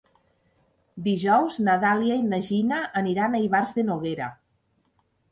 Dijous 1.07 1.59
na 1.67 1.75
Dàlia 1.83 2.17
i 2.21 2.23
na 2.29 2.39
Gina 2.47 2.79
aniran 3.01 3.35
a 3.35 3.43
Ivars 3.49 3.75
de 3.81 3.85
Noguera. 3.91 4.31